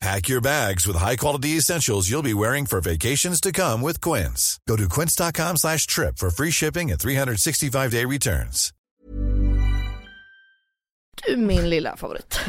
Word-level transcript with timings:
Pack 0.00 0.30
your 0.30 0.40
bags 0.40 0.86
with 0.86 0.96
high-quality 0.96 1.56
essentials 1.58 2.08
you'll 2.10 2.22
be 2.22 2.32
wearing 2.32 2.64
for 2.66 2.80
vacations 2.80 3.38
to 3.40 3.52
come 3.52 3.82
with 3.82 4.00
Quince. 4.00 4.58
Go 4.66 4.76
to 4.76 4.88
quince.com 4.88 5.56
slash 5.56 5.86
trip 5.86 6.16
for 6.16 6.30
free 6.30 6.50
shipping 6.50 6.90
and 6.90 6.98
365-day 6.98 8.06
returns. 8.06 8.72
Du 11.26 11.36
min 11.36 11.70
lilla 11.70 11.96
favorit. 11.96 12.40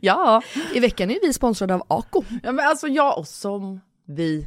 Ja, 0.00 0.42
I 0.74 0.80
veckan 0.80 1.10
är 1.10 1.18
vi 1.26 1.32
sponsrade 1.32 1.74
av 1.74 1.82
Ako. 1.88 2.24
ja 2.42 2.52
men 2.52 2.66
alltså 2.68 2.86
jag 2.88 3.18
och 3.18 3.28
som 3.28 3.80
vi 4.08 4.46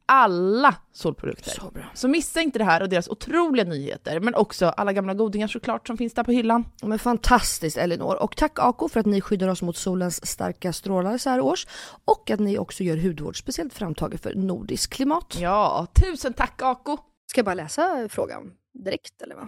Alla 0.13 0.75
solprodukter. 0.93 1.51
Så 1.51 1.71
bra. 1.71 1.83
Så 1.93 2.07
missa 2.07 2.41
inte 2.41 2.59
det 2.59 2.65
här 2.65 2.81
och 2.81 2.89
deras 2.89 3.07
otroliga 3.07 3.65
nyheter, 3.65 4.19
men 4.19 4.35
också 4.35 4.65
alla 4.65 4.93
gamla 4.93 5.13
godingar 5.13 5.47
såklart 5.47 5.87
som 5.87 5.97
finns 5.97 6.13
där 6.13 6.23
på 6.23 6.31
hyllan. 6.31 6.65
Men 6.81 6.99
fantastiskt 6.99 7.77
Elinor. 7.77 8.15
Och 8.15 8.35
tack 8.35 8.59
Ako 8.59 8.89
för 8.89 8.99
att 8.99 9.05
ni 9.05 9.21
skyddar 9.21 9.47
oss 9.47 9.61
mot 9.61 9.77
solens 9.77 10.25
starka 10.25 10.73
strålar 10.73 11.17
så 11.17 11.29
här 11.29 11.39
års. 11.41 11.67
Och 12.05 12.31
att 12.31 12.39
ni 12.39 12.57
också 12.57 12.83
gör 12.83 12.97
hudvård 12.97 13.39
speciellt 13.39 13.73
framtaget 13.73 14.21
för 14.21 14.35
nordisk 14.35 14.93
klimat. 14.93 15.37
Ja, 15.39 15.87
tusen 16.01 16.33
tack 16.33 16.61
Ako! 16.61 16.97
Ska 17.29 17.39
jag 17.39 17.45
bara 17.45 17.55
läsa 17.55 18.07
frågan 18.09 18.51
direkt 18.83 19.21
eller 19.21 19.35
vad? 19.35 19.47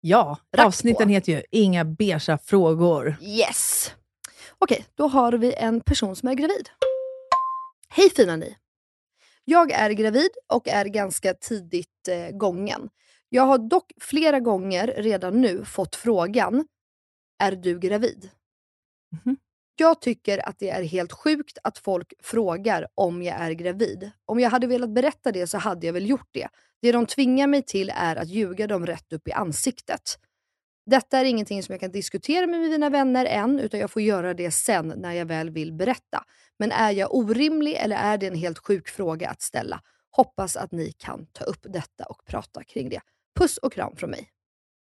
Ja, 0.00 0.38
Rack 0.56 0.66
avsnitten 0.66 1.06
på. 1.06 1.12
heter 1.12 1.32
ju 1.32 1.42
Inga 1.50 1.84
beiga 1.84 2.38
frågor. 2.38 3.16
Yes! 3.20 3.92
Okej, 4.58 4.86
då 4.94 5.06
har 5.06 5.32
vi 5.32 5.54
en 5.54 5.80
person 5.80 6.16
som 6.16 6.28
är 6.28 6.34
gravid. 6.34 6.68
Hej 7.88 8.10
fina 8.10 8.36
ni! 8.36 8.56
Jag 9.44 9.70
är 9.70 9.90
gravid 9.90 10.30
och 10.52 10.68
är 10.68 10.84
ganska 10.84 11.34
tidigt 11.34 12.08
eh, 12.08 12.36
gången. 12.36 12.88
Jag 13.28 13.42
har 13.42 13.58
dock 13.58 13.92
flera 14.00 14.40
gånger 14.40 14.94
redan 14.96 15.40
nu 15.40 15.64
fått 15.64 15.96
frågan 15.96 16.66
Är 17.38 17.52
du 17.52 17.78
gravid? 17.78 18.30
Mhm. 19.12 19.36
Jag 19.76 20.00
tycker 20.00 20.48
att 20.48 20.58
det 20.58 20.70
är 20.70 20.82
helt 20.82 21.12
sjukt 21.12 21.58
att 21.62 21.78
folk 21.78 22.12
frågar 22.22 22.86
om 22.94 23.22
jag 23.22 23.40
är 23.40 23.50
gravid. 23.52 24.10
Om 24.24 24.40
jag 24.40 24.50
hade 24.50 24.66
velat 24.66 24.90
berätta 24.90 25.32
det 25.32 25.46
så 25.46 25.58
hade 25.58 25.86
jag 25.86 25.92
väl 25.92 26.08
gjort 26.10 26.28
det. 26.32 26.48
Det 26.82 26.92
de 26.92 27.06
tvingar 27.06 27.46
mig 27.46 27.62
till 27.62 27.92
är 27.94 28.16
att 28.16 28.28
ljuga 28.28 28.66
dem 28.66 28.86
rätt 28.86 29.12
upp 29.12 29.28
i 29.28 29.32
ansiktet. 29.32 30.18
Detta 30.86 31.18
är 31.18 31.24
ingenting 31.24 31.62
som 31.62 31.72
jag 31.72 31.80
kan 31.80 31.92
diskutera 31.92 32.46
med 32.46 32.60
mina 32.60 32.90
vänner 32.90 33.26
än, 33.26 33.60
utan 33.60 33.80
jag 33.80 33.90
får 33.90 34.02
göra 34.02 34.34
det 34.34 34.50
sen 34.50 34.88
när 34.96 35.12
jag 35.12 35.26
väl 35.26 35.50
vill 35.50 35.72
berätta. 35.72 36.24
Men 36.58 36.72
är 36.72 36.90
jag 36.90 37.14
orimlig 37.14 37.72
eller 37.74 37.96
är 37.96 38.18
det 38.18 38.26
en 38.26 38.34
helt 38.34 38.58
sjuk 38.58 38.88
fråga 38.88 39.28
att 39.30 39.42
ställa? 39.42 39.80
Hoppas 40.10 40.56
att 40.56 40.72
ni 40.72 40.92
kan 40.92 41.26
ta 41.32 41.44
upp 41.44 41.60
detta 41.62 42.04
och 42.04 42.24
prata 42.24 42.64
kring 42.64 42.88
det. 42.88 43.00
Puss 43.38 43.58
och 43.58 43.72
kram 43.72 43.96
från 43.96 44.10
mig. 44.10 44.28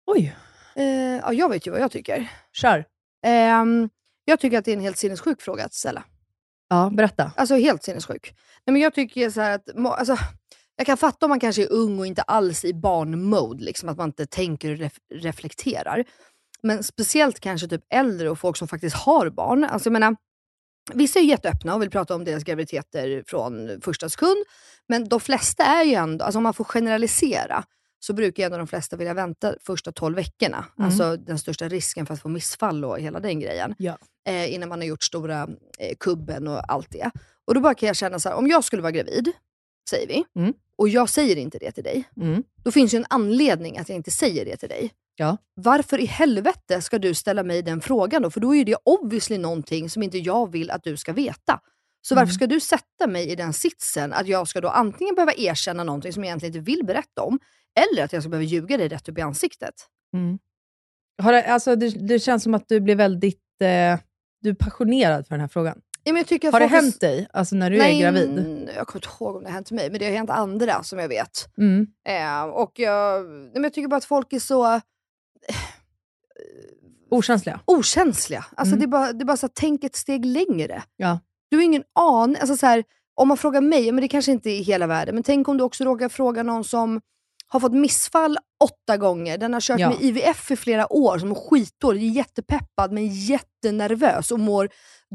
Oj, 0.06 0.36
Eh, 0.74 0.84
ja, 1.16 1.32
jag 1.32 1.48
vet 1.48 1.66
ju 1.66 1.70
vad 1.70 1.80
jag 1.80 1.90
tycker. 1.90 2.28
kör. 2.52 2.84
Ehm, 3.26 3.88
jag 4.24 4.40
tycker 4.40 4.58
att 4.58 4.64
det 4.64 4.70
är 4.70 4.76
en 4.76 4.82
helt 4.82 4.98
sinnessjuk 4.98 5.42
fråga 5.42 5.64
att 5.64 5.74
ställa. 5.74 6.04
Ja, 6.68 6.90
berätta. 6.94 7.32
Alltså 7.36 7.54
helt 7.54 7.82
sinnessjuk. 7.82 8.34
Nej, 8.64 8.72
men 8.72 8.82
jag 8.82 8.94
tycker 8.94 9.30
så 9.30 9.40
här 9.40 9.54
att, 9.54 9.76
alltså, 9.86 10.16
jag 10.76 10.86
kan 10.86 10.96
fatta 10.96 11.26
om 11.26 11.30
man 11.30 11.40
kanske 11.40 11.62
är 11.62 11.72
ung 11.72 11.98
och 11.98 12.06
inte 12.06 12.22
alls 12.22 12.64
i 12.64 12.74
barnmode, 12.74 13.64
liksom, 13.64 13.88
att 13.88 13.96
man 13.96 14.08
inte 14.08 14.26
tänker 14.26 14.70
och 14.70 14.76
ref- 14.76 15.00
reflekterar. 15.14 16.04
Men 16.62 16.82
speciellt 16.82 17.40
kanske 17.40 17.68
typ 17.68 17.82
äldre 17.94 18.30
och 18.30 18.38
folk 18.38 18.56
som 18.56 18.68
faktiskt 18.68 18.96
har 18.96 19.30
barn. 19.30 19.64
Alltså, 19.64 19.86
jag 19.86 19.92
menar, 19.92 20.16
vissa 20.94 21.18
är 21.18 21.22
jätteöppna 21.22 21.74
och 21.74 21.82
vill 21.82 21.90
prata 21.90 22.14
om 22.14 22.24
deras 22.24 22.44
graviditeter 22.44 23.24
från 23.26 23.80
första 23.80 24.08
sekund. 24.08 24.44
Men 24.88 25.08
de 25.08 25.20
flesta 25.20 25.64
är 25.64 25.84
ju 25.84 25.94
ändå, 25.94 26.24
alltså 26.24 26.36
om 26.38 26.42
man 26.42 26.54
får 26.54 26.64
generalisera, 26.64 27.64
så 27.98 28.12
brukar 28.12 28.44
ändå 28.44 28.58
de 28.58 28.66
flesta 28.66 28.96
vilja 28.96 29.14
vänta 29.14 29.54
första 29.60 29.92
12 29.92 30.16
veckorna. 30.16 30.64
Mm. 30.78 30.86
Alltså 30.86 31.16
den 31.16 31.38
största 31.38 31.68
risken 31.68 32.06
för 32.06 32.14
att 32.14 32.22
få 32.22 32.28
missfall 32.28 32.84
och 32.84 33.00
hela 33.00 33.20
den 33.20 33.40
grejen. 33.40 33.74
Ja. 33.78 33.98
Eh, 34.28 34.54
innan 34.54 34.68
man 34.68 34.78
har 34.78 34.86
gjort 34.86 35.02
stora 35.02 35.48
eh, 35.78 35.96
kubben 36.00 36.48
och 36.48 36.72
allt 36.72 36.90
det. 36.90 37.10
Och 37.46 37.54
då 37.54 37.60
bara 37.60 37.74
kan 37.74 37.86
jag 37.86 37.96
känna 37.96 38.18
så 38.18 38.28
här, 38.28 38.36
om 38.36 38.46
jag 38.46 38.64
skulle 38.64 38.82
vara 38.82 38.92
gravid, 38.92 39.32
säger 39.90 40.06
vi, 40.08 40.24
Mm. 40.40 40.54
och 40.78 40.88
jag 40.88 41.08
säger 41.08 41.36
inte 41.36 41.58
det 41.58 41.72
till 41.72 41.84
dig, 41.84 42.04
Mm. 42.16 42.42
då 42.64 42.70
finns 42.72 42.94
ju 42.94 42.96
en 42.96 43.06
anledning 43.10 43.78
att 43.78 43.88
jag 43.88 43.96
inte 43.96 44.10
säger 44.10 44.44
det 44.44 44.56
till 44.56 44.68
dig. 44.68 44.90
Ja. 45.16 45.36
Varför 45.54 45.98
i 46.00 46.06
helvete 46.06 46.80
ska 46.82 46.98
du 46.98 47.14
ställa 47.14 47.42
mig 47.42 47.62
den 47.62 47.80
frågan 47.80 48.22
då? 48.22 48.30
För 48.30 48.40
då 48.40 48.54
är 48.54 48.64
det 48.64 48.76
obviously 48.84 49.38
någonting 49.38 49.90
som 49.90 50.02
inte 50.02 50.18
jag 50.18 50.52
vill 50.52 50.70
att 50.70 50.82
du 50.84 50.96
ska 50.96 51.12
veta. 51.12 51.60
Så 52.02 52.14
varför 52.14 52.26
Mm. 52.26 52.34
ska 52.34 52.46
du 52.46 52.60
sätta 52.60 53.06
mig 53.06 53.28
i 53.30 53.34
den 53.36 53.52
sitsen 53.52 54.12
att 54.12 54.26
jag 54.26 54.48
ska 54.48 54.60
då 54.60 54.68
antingen 54.68 55.14
behöva 55.14 55.32
erkänna 55.34 55.84
någonting 55.84 56.12
som 56.12 56.24
jag 56.24 56.28
egentligen 56.28 56.56
inte 56.56 56.70
vill 56.70 56.84
berätta 56.86 57.22
om, 57.22 57.38
eller 57.90 58.04
att 58.04 58.12
jag 58.12 58.22
ska 58.22 58.30
behöva 58.30 58.44
ljuga 58.44 58.76
dig 58.76 58.88
rätt 58.88 59.08
upp 59.08 59.18
i 59.18 59.20
ansiktet? 59.20 59.74
Mm. 60.14 60.38
Har 61.22 61.32
det, 61.32 61.44
alltså, 61.44 61.76
det, 61.76 61.88
det 62.08 62.18
känns 62.18 62.42
som 62.42 62.54
att 62.54 62.68
du 62.68 62.80
blir 62.80 62.96
väldigt 62.96 63.40
eh, 63.60 63.98
du 64.40 64.50
är 64.50 64.54
passionerad 64.54 65.26
för 65.26 65.34
den 65.34 65.40
här 65.40 65.48
frågan. 65.48 65.80
Ja, 66.04 66.12
men 66.12 66.24
jag 66.30 66.52
Har 66.52 66.60
det 66.60 66.66
hänt 66.66 67.00
dig, 67.00 67.28
alltså 67.32 67.54
när 67.56 67.70
du 67.70 67.78
Nej, 67.78 67.96
är 67.96 68.00
gravid? 68.02 68.38
mm, 68.38 68.68
Jag 68.76 68.86
kommer 68.86 69.06
inte 69.06 69.08
ihåg 69.20 69.36
om 69.36 69.42
det 69.42 69.48
har 69.48 69.54
hänt 69.54 69.70
mig, 69.70 69.90
men 69.90 69.98
det 69.98 70.04
har 70.06 70.12
hänt 70.12 70.30
andra 70.30 70.82
som 70.82 70.98
jag 70.98 71.08
vet. 71.08 71.48
Mm. 71.58 71.86
Eh, 72.08 72.42
och 72.44 72.72
jag, 72.78 73.24
nej, 73.26 73.50
men 73.54 73.62
jag 73.62 73.72
tycker 73.72 73.88
bara 73.88 73.96
att 73.96 74.04
folk 74.04 74.32
är 74.32 74.38
så 74.38 74.80
Okänsliga? 77.10 77.60
okänsliga. 77.64 78.44
Alltså 78.56 78.74
Mm. 78.74 78.78
det 78.80 78.84
är 78.84 78.88
bara, 79.00 79.12
det 79.12 79.22
är 79.22 79.26
bara 79.26 79.36
så 79.36 79.46
att 79.46 79.54
tänk 79.54 79.84
ett 79.84 79.96
steg 79.96 80.24
längre. 80.24 80.82
Ja. 80.96 81.18
Du 81.50 81.56
har 81.56 81.64
ingen 81.64 81.84
aning. 81.94 82.36
Alltså 82.40 82.56
så 82.56 82.66
här, 82.66 82.84
om 83.14 83.28
man 83.28 83.36
frågar 83.36 83.60
mig, 83.60 83.92
men 83.92 84.02
det 84.02 84.08
kanske 84.08 84.32
inte 84.32 84.50
är 84.50 84.62
hela 84.62 84.86
världen, 84.86 85.14
men 85.14 85.24
tänk 85.24 85.48
om 85.48 85.56
du 85.56 85.64
också 85.64 85.84
råkar 85.84 86.08
fråga 86.08 86.42
någon 86.42 86.64
som 86.64 87.00
har 87.52 87.60
fått 87.60 87.72
missfall 87.74 88.38
åtta 88.64 88.96
gånger, 88.96 89.38
den 89.38 89.52
har 89.52 89.60
kört 89.60 89.80
Ja. 89.80 89.88
med 89.88 90.02
IVF 90.02 90.50
i 90.50 90.56
flera 90.56 90.92
år, 90.92 91.18
som 91.18 91.28
mår 91.28 91.36
skitdåligt, 91.50 92.02
är 92.02 92.06
jättepeppad 92.06 92.92
men 92.92 93.06
jättenervös 93.08 94.30
och 94.30 94.40
mår 94.40 94.68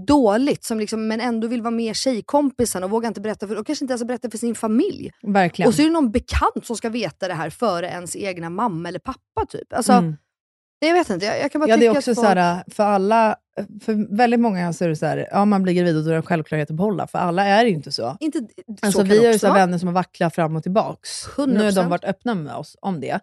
dåligt, 0.08 0.64
som 0.64 0.80
liksom, 0.80 1.08
men 1.08 1.22
ändå 1.22 1.48
vill 1.48 1.62
vara 1.62 1.72
med 1.72 1.96
tjejkompisen 1.96 2.84
och 2.84 2.90
vågar 2.90 3.08
inte 3.08 3.22
berätta 3.22 3.48
för, 3.48 3.56
och 3.56 3.66
kanske 3.66 3.84
inte 3.86 3.92
ens 3.92 4.04
berätta 4.04 4.30
för 4.30 4.38
sin 4.38 4.56
familj. 4.56 5.12
Verkligen. 5.22 5.70
Och 5.70 5.76
så 5.76 5.82
är 5.82 5.86
det 5.86 5.92
någon 5.92 6.12
bekant 6.12 6.66
som 6.66 6.76
ska 6.76 6.90
veta 6.90 7.28
det 7.28 7.34
här 7.34 7.50
före 7.50 7.88
ens 7.88 8.16
egna 8.16 8.50
mamma 8.50 8.90
eller 8.90 9.00
pappa. 9.00 9.46
typ. 9.50 9.74
Alltså, 9.74 9.94
Mm. 9.94 10.16
Jag 10.80 10.94
vet 10.94 11.10
inte, 11.10 11.26
jag, 11.26 11.40
jag 11.40 11.52
kan 11.52 11.62
bara 11.62 11.70
Ja, 11.70 11.76
det 11.76 11.82
tycka 11.82 11.92
är 11.92 11.98
också 11.98 12.12
att 12.12 12.18
så 12.18 12.24
folk... 12.24 12.38
här, 12.38 12.64
för 12.72 12.84
alla, 12.84 13.36
för 13.82 14.18
väldigt 14.18 14.40
många 14.40 14.74
så 14.74 14.84
är 14.86 14.90
det 14.90 14.96
så 14.96 15.06
här, 15.06 15.28
ja 15.32 15.46
man 15.46 15.64
blir 15.64 15.74
gravid 15.74 15.98
och 15.98 16.04
då 16.04 16.10
är 16.10 16.14
det 16.14 16.18
en 16.18 16.24
självklarhet 16.24 16.70
att 16.70 16.76
behålla. 16.78 17.08
För 17.08 17.20
alla 17.20 17.46
är 17.46 17.64
det 17.64 17.70
ju 17.70 17.76
inte 17.76 17.92
så. 17.92 18.18
Inte, 18.20 18.40
Alltså, 18.82 18.92
så 18.92 18.98
kan 18.98 19.08
vi 19.08 19.20
det 19.20 19.26
har 19.26 19.34
ju 19.34 19.40
så 19.40 19.54
vänner 19.54 19.78
som 19.78 19.88
har 19.88 19.94
vacklat 19.94 20.36
fram 20.36 20.56
och 20.56 20.64
tillbaks. 20.64 21.28
100%. 21.28 21.48
Nu 21.48 21.64
har 21.64 21.72
de 21.72 21.90
varit 21.90 22.04
öppna 22.04 22.36
med 22.36 22.56
oss 22.56 22.76
om 22.82 23.00
det. 23.00 23.20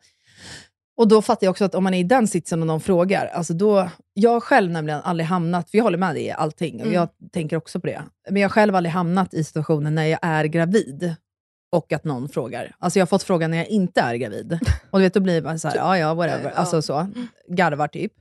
Och 0.96 1.08
då 1.08 1.22
fattar 1.22 1.46
jag 1.46 1.50
också 1.50 1.64
att 1.64 1.74
om 1.74 1.84
man 1.84 1.94
är 1.94 1.98
i 1.98 2.02
den 2.02 2.28
sitsen 2.28 2.60
och 2.60 2.66
någon 2.66 2.80
frågar, 2.80 3.26
alltså 3.26 3.54
då, 3.54 3.88
jag 4.14 4.30
har 4.30 4.40
själv 4.40 4.70
nämligen 4.70 5.00
aldrig 5.00 5.26
hamnat, 5.26 5.70
för 5.70 5.78
jag 5.78 5.82
håller 5.84 5.98
med 5.98 6.14
dig 6.14 6.24
i 6.24 6.30
allting, 6.30 6.74
och 6.74 6.80
Mm. 6.86 6.92
jag 6.94 7.08
tänker 7.32 7.56
också 7.56 7.80
på 7.80 7.86
det, 7.86 8.02
men 8.30 8.42
jag 8.42 8.48
har 8.48 8.52
själv 8.52 8.76
aldrig 8.76 8.92
hamnat 8.92 9.34
i 9.34 9.44
situationen 9.44 9.94
när 9.94 10.04
jag 10.04 10.18
är 10.22 10.44
gravid 10.44 11.14
och 11.74 11.92
att 11.92 12.04
någon 12.04 12.28
frågar. 12.28 12.76
Alltså 12.78 12.98
jag 12.98 13.02
har 13.02 13.08
fått 13.08 13.22
frågan 13.22 13.50
när 13.50 13.58
jag 13.58 13.68
inte 13.68 14.00
är 14.00 14.14
gravid. 14.14 14.58
Och 14.90 14.98
du 14.98 15.02
vet, 15.04 15.14
då 15.14 15.20
blir 15.20 15.42
man 15.42 15.58
så 15.58 15.68
här, 15.68 15.76
ja 15.76 15.98
ja, 15.98 16.14
whatever. 16.14 16.50
Alltså 16.50 16.82
så, 16.82 17.06
garvar 17.48 17.88
typ. 17.88 18.12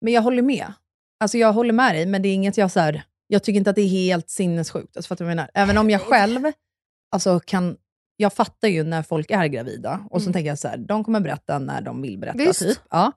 Men 0.00 0.12
jag 0.12 0.22
håller 0.22 0.42
med. 0.42 0.72
Alltså 1.20 1.38
jag 1.38 1.52
håller 1.52 1.72
med 1.72 1.94
dig, 1.94 2.06
men 2.06 2.22
det 2.22 2.28
är 2.28 2.34
inget 2.34 2.56
jag 2.56 2.70
så 2.70 2.80
här, 2.80 3.02
jag 3.26 3.42
tycker 3.42 3.58
inte 3.58 3.70
att 3.70 3.76
det 3.76 3.82
är 3.82 3.88
helt 3.88 4.30
sinnessjukt. 4.30 4.96
Alltså, 4.96 5.08
fattar 5.08 5.24
du 5.24 5.26
vad 5.26 5.30
jag 5.32 5.36
menar? 5.36 5.50
Även 5.54 5.78
om 5.78 5.90
jag 5.90 6.00
själv 6.00 6.52
alltså, 7.10 7.40
kan, 7.40 7.76
jag 8.16 8.32
fattar 8.32 8.68
ju 8.68 8.82
när 8.84 9.02
folk 9.02 9.30
är 9.30 9.46
gravida, 9.46 10.06
och 10.10 10.20
så 10.22 10.26
Mm. 10.26 10.32
tänker 10.32 10.48
jag 10.48 10.58
så 10.58 10.68
här, 10.68 10.76
de 10.76 11.04
kommer 11.04 11.20
berätta 11.20 11.58
när 11.58 11.80
de 11.80 12.02
vill 12.02 12.18
berätta. 12.18 12.38
Visst. 12.38 12.60
Typ. 12.60 12.78
Ja. 12.90 13.12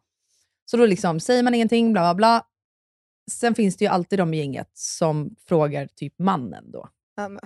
Så 0.66 0.78
då 0.78 0.86
liksom, 0.86 1.20
säger 1.20 1.44
man 1.44 1.54
ingenting, 1.56 1.94
bla 1.94 2.02
bla 2.02 2.14
bla. 2.16 2.44
Sen 3.32 3.56
finns 3.56 3.78
det 3.78 3.86
ju 3.86 3.92
alltid 3.92 4.20
de 4.20 4.34
i 4.34 4.38
gänget 4.38 4.70
som 4.74 5.36
frågar 5.48 5.88
typ 5.96 6.20
mannen 6.20 6.72
då. 6.72 6.90
Men- 7.18 7.40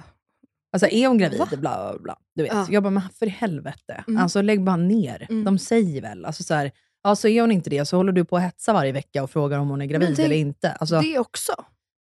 Alltså 0.74 0.88
är 0.88 1.08
hon 1.08 1.18
gravid? 1.18 1.40
Va? 1.40 1.48
Bla, 1.50 1.58
bla, 1.58 1.98
bla. 2.00 2.18
Du 2.36 2.44
vet. 2.44 2.52
Ja. 2.54 2.68
Jag 2.70 2.84
bara, 2.84 2.90
men 2.90 3.04
för 3.10 3.28
helvete. 3.28 4.04
Mm. 4.08 4.22
Alltså 4.24 4.42
lägg 4.42 4.64
bara 4.64 4.76
ner. 4.78 5.28
Mm. 5.30 5.44
De 5.44 5.58
säger 5.60 6.02
väl. 6.02 6.26
Alltså, 6.26 6.44
så 6.44 6.54
här, 6.54 6.72
ja, 7.04 7.16
så 7.16 7.28
är 7.28 7.42
hon 7.42 7.52
inte 7.52 7.70
det, 7.70 7.86
så 7.86 7.98
håller 7.98 8.12
du 8.12 8.26
på 8.26 8.38
att 8.38 8.44
hetsa 8.44 8.74
varje 8.74 8.92
vecka 8.92 9.24
och 9.24 9.32
frågar 9.32 9.60
om 9.60 9.70
hon 9.70 9.82
är 9.82 9.86
gravid 9.86 10.08
tänk- 10.08 10.20
eller 10.20 10.36
inte. 10.36 10.72
Alltså, 10.72 11.02
Det 11.02 11.20
också. 11.20 11.54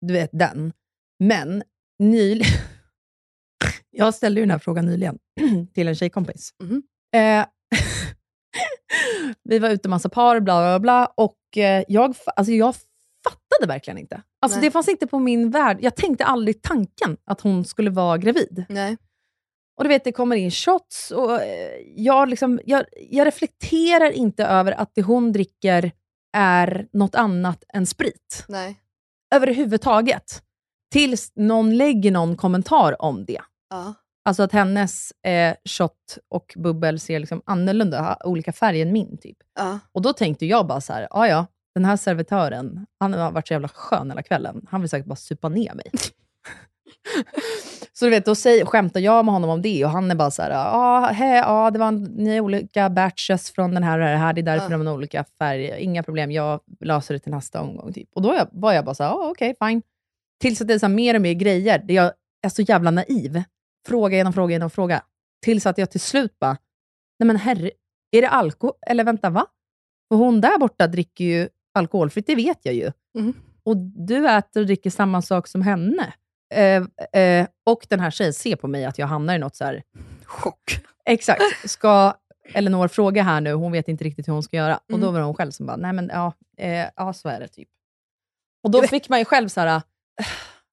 Du 0.01 0.13
vet 0.13 0.31
den. 0.33 0.73
Men 1.19 1.63
nyligen... 1.99 2.53
jag 3.91 4.15
ställde 4.15 4.41
ju 4.41 4.43
den 4.43 4.51
här 4.51 4.59
frågan 4.59 4.87
nyligen 4.87 5.19
till 5.75 5.89
en 5.89 5.95
tjejkompis. 5.95 6.51
Mhm. 6.63 6.83
Eh, 7.15 7.47
vi 9.45 9.59
var 9.59 9.71
ute 9.71 9.89
massa 9.89 10.09
par, 10.09 10.41
bla 10.41 10.61
bla 10.63 10.81
bla, 10.81 11.07
och 11.17 11.59
eh, 11.59 11.85
jag, 11.89 12.15
alltså, 12.37 12.53
jag 12.53 12.75
fattade 13.63 13.73
verkligen 13.75 13.99
inte. 13.99 14.23
Alltså, 14.43 14.59
Nej. 14.59 14.67
det 14.69 14.73
fanns 14.73 14.89
inte 14.89 15.07
på 15.07 15.19
min 15.19 15.51
värld. 15.51 15.79
Jag 15.81 15.97
tänkte 15.97 16.25
aldrig 16.25 16.63
tanken 16.63 17.17
att 17.27 17.41
hon 17.41 17.65
skulle 17.65 17.91
vara 17.91 18.19
gravid. 18.19 18.65
Nej. 18.69 18.97
Och 19.77 19.85
du 19.85 19.89
vet, 19.89 20.05
det 20.05 20.13
kommer 20.13 20.37
in 20.37 20.51
shots 20.51 21.11
och 21.11 21.43
eh, 21.43 21.81
jag, 21.97 22.29
liksom, 22.29 22.61
jag, 22.65 22.85
jag 23.11 23.27
reflekterar 23.27 24.11
inte 24.11 24.45
över 24.45 24.73
att 24.73 24.91
det 24.95 25.03
hon 25.03 25.33
dricker 25.33 25.93
är 26.37 26.87
något 26.93 27.15
annat 27.15 27.65
än 27.75 27.87
sprit. 27.87 28.45
Nej. 28.49 28.77
Överhuvudtaget. 29.35 30.43
Tills 30.93 31.33
någon 31.35 31.77
lägger 31.77 32.11
någon 32.11 32.37
kommentar 32.37 33.03
om 33.03 33.25
det. 33.25 33.41
Ja. 33.71 33.95
Alltså 34.25 34.43
att 34.43 34.53
hennes 34.53 35.13
eh, 35.27 35.55
shot 35.65 36.19
och 36.31 36.55
bubbel 36.57 37.01
ser 37.01 37.19
liksom 37.21 37.43
annorlunda, 37.47 38.01
har 38.03 38.27
olika 38.27 38.53
färg 38.53 38.83
än 38.83 38.93
min. 38.93 39.19
typ. 39.19 39.37
Ja. 39.59 39.79
Och 39.93 40.03
då 40.03 40.13
tänkte 40.13 40.47
jag 40.47 40.67
bara 40.67 40.81
så 40.81 40.93
här, 40.93 41.09
"Ja, 41.11 41.29
ja, 41.29 41.47
den 41.75 41.85
här 41.85 41.97
servitören, 41.97 42.87
han 43.01 43.13
har 43.13 43.33
varit 43.33 43.49
så 43.49 43.55
jävla 43.55 43.69
skön 43.69 44.11
hela 44.11 44.23
kvällen. 44.23 44.67
Han 44.71 44.81
vill 44.81 44.91
säkert 44.91 45.07
bara 45.07 45.17
supa 45.17 45.49
ner 45.49 45.75
mig. 45.75 45.91
så 47.93 48.05
du 48.05 48.11
vet, 48.11 48.25
då 48.25 48.35
säger, 48.35 48.65
skämtar 48.65 49.01
jag 49.01 49.25
med 49.25 49.35
honom 49.35 49.51
om 49.51 49.63
det 49.63 49.85
och 49.85 49.91
han 49.91 50.11
är 50.11 50.15
bara 50.15 50.31
så 50.31 50.43
här, 50.43 51.13
hej, 51.13 51.37
ja, 51.37 51.71
det 51.71 51.79
var 51.79 51.89
en, 51.89 52.03
ni 52.03 52.41
olika 52.41 52.91
batches 52.91 53.51
från 53.51 53.75
den 53.75 53.83
här 53.83 53.99
och 53.99 54.05
det 54.05 54.17
här, 54.17 54.33
det 54.33 54.41
är 54.41 54.43
därför 54.43 54.71
Ja. 54.71 54.79
de 54.79 54.87
har 54.87 54.95
olika 54.95 55.25
färger. 55.39 55.77
Inga 55.77 56.03
problem, 56.03 56.31
jag 56.33 56.61
löser 56.81 57.15
det 57.15 57.21
till 57.21 57.33
nästa 57.33 57.61
omgång. 57.61 57.93
Typ. 57.93 58.09
Och 58.15 58.23
då 58.23 58.47
var 58.53 58.73
jag, 58.73 58.85
bara 58.85 58.95
så 58.95 59.03
här, 59.03 59.11
ja, 59.11 59.29
okej, 59.31 59.55
fine. 59.65 59.83
Tills 60.41 60.61
att 60.61 60.69
det 60.69 60.75
är 60.75 60.79
så 60.79 60.89
mer 60.89 61.15
och 61.15 61.23
mer 61.23 61.33
grejer, 61.33 61.79
där 61.79 61.95
jag 61.95 62.13
är 62.43 62.49
så 62.49 62.63
jävla 62.63 62.91
naiv. 62.91 63.43
Fråga 63.89 64.17
genom 64.17 64.33
fråga 64.33 64.53
genom 64.53 64.71
fråga. 64.71 65.03
Tills 65.45 65.67
att 65.67 65.79
jag 65.79 65.91
till 65.91 66.01
slut 66.01 66.39
bara, 66.39 66.57
nej 67.19 67.27
men 67.27 67.37
herre, 67.37 67.71
är 68.11 68.23
det 68.23 68.29
alkohol? 68.29 68.75
Eller 68.87 69.05
vänta, 69.05 69.31
va? 69.31 69.47
För 70.09 70.17
hon 70.17 70.41
där 70.41 70.59
borta 70.59 70.87
dricker 70.87 71.25
ju 71.25 71.49
alkoholfritt, 71.73 72.27
det 72.27 72.35
vet 72.35 72.59
jag 72.63 72.75
ju. 72.75 72.93
Mm. 73.19 73.35
Och 73.65 73.77
du 73.77 74.29
äter 74.29 74.61
och 74.61 74.67
dricker 74.67 74.91
samma 74.91 75.23
sak 75.23 75.49
som 75.49 75.63
henne. 75.63 76.13
Eh, 76.55 77.21
eh, 77.23 77.47
och 77.67 77.87
den 77.89 78.01
här 78.01 78.11
tjejen 78.11 78.33
ser 78.33 78.57
på 78.57 78.69
mig 78.69 78.85
att 78.85 78.99
jag 78.99 79.07
hamnar 79.07 79.35
i 79.35 79.39
något 79.39 79.57
så 79.57 79.65
här... 79.65 79.83
Chock. 80.25 80.79
Exakt. 81.07 81.43
Ska 81.71 82.15
Elinor 82.55 82.89
fråga 82.89 83.23
här 83.23 83.41
nu? 83.41 83.53
Hon 83.53 83.73
vet 83.73 83.89
inte 83.89 84.05
riktigt 84.05 84.29
hur 84.29 84.33
hon 84.33 84.43
ska 84.43 84.57
göra. 84.57 84.77
Och 84.77 84.83
då 84.89 84.97
Mm. 84.97 85.13
var 85.13 85.21
det 85.21 85.27
hon 85.27 85.35
själv 85.35 85.51
som 85.51 85.67
bara, 85.67 85.77
nej 85.77 85.93
men 85.93 86.11
ja, 86.13 86.33
eh, 86.59 86.87
ja 86.97 87.13
så 87.13 87.29
är 87.29 87.41
det 87.41 87.49
typ. 87.49 87.69
Och 88.65 88.71
då 88.71 88.83
fick 88.83 89.09
man 89.09 89.19
ju 89.19 89.25
själv 89.25 89.49
så 89.49 89.61
här, 89.61 89.83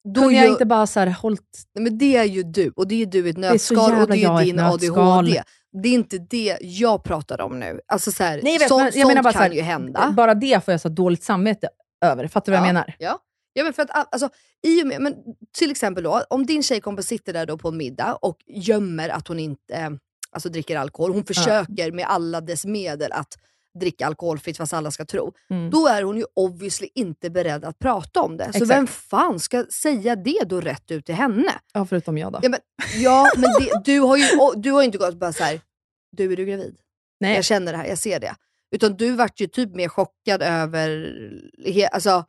Då 0.04 0.22
kunde 0.22 0.36
jag 0.36 0.46
gör- 0.46 0.52
inte 0.52 0.66
bara 0.66 0.88
så 0.88 1.00
här, 1.00 1.08
hållit... 1.08 1.64
Nej, 1.76 1.84
men 1.84 1.98
det 1.98 2.18
är 2.18 2.24
ju 2.24 2.44
du, 2.44 2.70
och 2.76 2.88
det 2.88 3.02
är 3.02 3.06
du 3.06 3.28
i 3.28 3.30
ett 3.30 3.38
nötskal 3.38 4.02
och 4.02 4.08
det 4.08 4.24
är 4.24 4.44
din. 4.46 4.60
ADHD. 4.60 5.44
Det 5.72 5.90
är 5.90 5.94
inte 5.94 6.18
det 6.18 6.58
jag 6.62 7.04
pratar 7.04 7.42
om 7.42 7.60
nu. 7.60 7.82
Alltså 7.88 8.12
så 8.12 8.24
här, 8.24 8.40
Nej, 8.44 8.54
jag 8.54 8.60
vet, 8.60 8.68
sånt, 8.68 8.82
men 8.84 9.00
jag 9.00 9.08
menar 9.08 9.16
sånt 9.16 9.24
bara 9.24 9.34
så 9.34 9.40
kan 9.40 9.48
här, 9.48 9.56
ju 9.56 9.62
hända. 9.62 10.14
Bara 10.18 10.34
det 10.34 10.66
får 10.66 10.72
jag 10.72 10.82
så 10.82 10.90
dåligt 10.90 11.24
samvete 11.24 11.70
över. 12.06 12.28
Fattar 12.28 12.52
du 12.52 12.58
vad 12.58 12.68
jag 12.68 12.74
menar? 12.74 12.96
Ja. 13.00 13.20
ja 13.54 13.64
men 13.64 13.74
för 13.74 13.84
att, 13.84 13.92
all- 13.92 14.06
alltså, 14.12 14.30
i 14.68 14.84
med, 14.84 15.02
men 15.02 15.16
till 15.58 15.72
exempel 15.72 16.04
då, 16.04 16.24
om 16.30 16.46
din 16.46 16.64
tjejkompis 16.64 17.08
sitter 17.08 17.34
där 17.34 17.46
då 17.46 17.58
på 17.58 17.68
en 17.68 17.78
middag 17.78 18.16
och 18.22 18.38
gömmer 18.48 19.10
att 19.10 19.28
hon 19.28 19.40
inte 19.40 19.74
eh, 19.74 19.90
alltså, 20.32 20.50
dricker 20.50 20.78
alkohol. 20.78 21.14
Hon 21.14 21.24
försöker 21.26 21.92
med 21.92 22.06
alla 22.08 22.42
dess 22.42 22.66
medel 22.66 23.12
att 23.12 23.38
dricka 23.80 24.08
alkoholfritt 24.08 24.58
fast 24.58 24.74
alla 24.74 24.92
ska 24.92 25.06
tro. 25.06 25.34
Mm. 25.50 25.70
Då 25.70 25.88
är 25.88 26.04
hon 26.04 26.18
ju 26.18 26.26
obviously 26.36 26.90
inte 26.96 27.30
beredd 27.30 27.66
att 27.66 27.80
prata 27.80 28.22
om 28.22 28.38
det. 28.38 28.44
Så 28.44 28.50
Exakt. 28.50 28.72
vem 28.72 28.88
fan 28.88 29.40
ska 29.40 29.66
säga 29.66 30.16
det 30.16 30.44
då 30.46 30.62
rätt 30.62 30.92
ut 30.92 31.06
till 31.06 31.16
henne? 31.16 31.54
Ja, 31.74 31.86
förutom 31.86 32.18
jag 32.18 32.32
då. 32.34 32.40
Ja 32.42 32.50
men, 32.50 32.60
ja, 32.96 33.32
men 33.38 33.50
det, 33.60 33.82
du, 33.86 34.00
har 34.00 34.18
ju, 34.18 34.24
du 34.56 34.72
har 34.72 34.82
ju 34.82 34.86
inte 34.86 34.98
gått 34.98 35.16
bara 35.16 35.34
så 35.34 35.44
här. 35.44 35.62
du 36.12 36.34
är 36.34 36.38
du 36.38 36.46
gravid? 36.46 36.76
Nej. 37.20 37.36
Jag 37.36 37.46
känner 37.46 37.72
det 37.72 37.78
här, 37.78 37.86
jag 37.86 37.98
ser 37.98 38.20
det. 38.20 38.36
Utan 38.72 38.98
du 38.98 39.12
vart 39.12 39.40
ju 39.40 39.48
typ 39.48 39.76
mer 39.76 39.88
chockad 39.88 40.42
över, 40.42 41.14
alltså, 41.92 42.26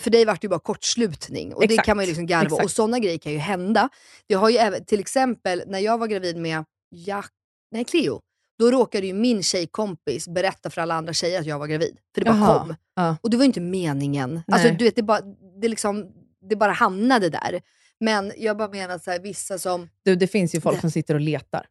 för 0.00 0.10
dig 0.10 0.24
vart 0.24 0.40
det 0.40 0.44
ju 0.44 0.48
bara 0.48 0.60
kortslutning 0.60 1.54
och 1.54 1.60
det 1.60 1.74
Exakt. 1.74 1.86
kan 1.86 1.96
man 1.96 2.04
ju 2.04 2.08
liksom 2.08 2.26
garva 2.26 2.44
Exakt. 2.44 2.64
och 2.64 2.70
sådana 2.70 2.98
grejer 2.98 3.18
kan 3.18 3.32
ju 3.32 3.38
hända. 3.38 3.88
Det 4.26 4.34
har 4.34 4.50
ju 4.50 4.56
även, 4.56 4.84
till 4.84 5.00
exempel 5.00 5.62
när 5.66 5.78
jag 5.78 5.98
var 5.98 6.06
gravid 6.06 6.36
med 6.36 6.64
Jack, 6.90 7.32
nej 7.70 7.84
Cleo, 7.84 8.20
då 8.62 8.70
råkade 8.70 9.06
ju 9.06 9.12
min 9.14 9.42
tjejkompis 9.42 10.28
berätta 10.28 10.70
för 10.70 10.80
alla 10.80 10.94
andra 10.94 11.12
tjejer 11.12 11.40
att 11.40 11.46
jag 11.46 11.58
var 11.58 11.66
gravid. 11.66 11.96
För 12.14 12.20
det 12.20 12.30
bara 12.30 12.36
Jaha. 12.38 12.58
kom. 12.58 12.74
Ja. 12.96 13.16
Och 13.20 13.30
det 13.30 13.36
var 13.36 13.44
ju 13.44 13.46
inte 13.46 13.60
meningen. 13.60 14.42
Alltså, 14.46 14.68
du 14.68 14.84
vet, 14.84 14.96
det, 14.96 15.02
bara, 15.02 15.20
det, 15.60 15.68
liksom, 15.68 16.06
det 16.48 16.56
bara 16.56 16.72
hamnade 16.72 17.28
där. 17.28 17.60
Men 18.00 18.32
jag 18.36 18.56
bara 18.56 18.68
menar 18.68 18.94
att 18.94 19.04
så 19.04 19.10
här, 19.10 19.20
vissa 19.20 19.58
som... 19.58 19.88
Du, 20.04 20.16
det 20.16 20.26
finns 20.26 20.54
ju 20.54 20.60
folk 20.60 20.76
Det- 20.76 20.80
som 20.80 20.90
sitter 20.90 21.14
och 21.14 21.20
letar. 21.20 21.66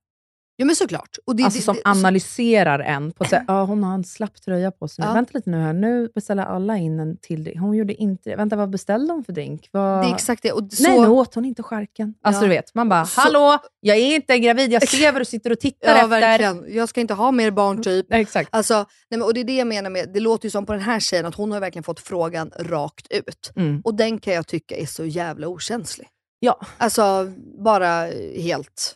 Ja 0.61 0.65
men 0.65 0.75
såklart. 0.75 1.17
Och 1.25 1.35
det, 1.35 1.43
Alltså 1.43 1.59
det, 1.59 1.63
som 1.63 1.75
det, 1.75 1.81
analyserar 1.85 2.79
en 2.79 3.11
på 3.11 3.23
att 3.23 3.31
ja, 3.47 3.63
hon 3.63 3.83
har 3.83 3.93
en 3.93 4.03
slapp 4.03 4.41
tröja 4.41 4.71
på 4.71 4.87
sig. 4.87 5.05
Ja. 5.05 5.13
Vänta 5.13 5.31
lite 5.33 5.49
nu 5.49 5.57
här, 5.57 5.73
nu 5.73 6.09
beställer 6.15 6.43
alla 6.43 6.77
in 6.77 6.99
en 6.99 7.17
till 7.17 7.43
drink. 7.43 7.59
Hon 7.59 7.75
gjorde 7.77 7.93
inte 7.93 8.29
det. 8.29 8.35
Vänta, 8.35 8.55
vad 8.55 8.69
beställde 8.69 9.13
hon 9.13 9.23
för 9.23 9.33
drink? 9.33 9.69
Vad... 9.71 10.03
det 10.03 10.09
är 10.09 10.13
exakt 10.15 10.43
det. 10.43 10.51
Och 10.51 10.73
så, 10.73 10.83
Nej, 10.83 10.99
nu 10.99 11.07
åt 11.07 11.35
hon 11.35 11.45
inte 11.45 11.63
skärken. 11.63 12.13
Alltså 12.21 12.41
Ja. 12.41 12.47
du 12.47 12.49
vet, 12.49 12.73
man 12.75 12.89
bara, 12.89 13.05
Så- 13.05 13.21
hallå, 13.21 13.57
jag 13.79 13.97
är 13.97 14.15
inte 14.15 14.39
gravid, 14.39 14.71
jag 14.71 14.87
ser 14.89 15.11
vad 15.11 15.21
du 15.21 15.25
sitter 15.25 15.51
och 15.51 15.59
tittar 15.59 15.87
ja 15.87 15.95
efter. 15.95 16.07
verkligen. 16.07 16.65
Jag 16.75 16.89
ska 16.89 17.01
inte 17.01 17.13
ha 17.13 17.31
mer 17.31 17.51
barn 17.51 17.83
typ. 17.83 18.05
Nej, 18.09 18.21
exakt. 18.21 18.49
Alltså, 18.51 18.73
nej, 18.75 18.85
men, 19.09 19.21
och 19.21 19.33
det 19.33 19.39
är 19.39 19.43
det 19.43 19.55
jag 19.57 19.67
menar 19.67 19.89
med, 19.89 20.09
det 20.13 20.19
låter 20.19 20.45
ju 20.45 20.49
som 20.49 20.65
på 20.65 20.73
den 20.73 20.81
här 20.81 20.99
tjejen 20.99 21.25
att 21.25 21.35
hon 21.35 21.51
har 21.51 21.59
verkligen 21.59 21.83
fått 21.83 21.99
frågan 21.99 22.51
rakt 22.59 23.07
ut. 23.11 23.51
Mm. 23.55 23.81
Och 23.83 23.95
den 23.95 24.19
kan 24.19 24.33
jag 24.33 24.47
tycka 24.47 24.75
är 24.77 24.85
så 24.85 25.05
jävla 25.05 25.47
okänslig. 25.47 26.07
Ja. 26.39 26.59
Alltså 26.77 27.31
bara 27.63 28.07
helt. 28.37 28.95